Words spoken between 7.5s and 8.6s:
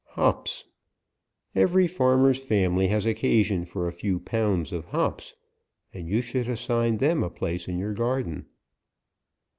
in your garden.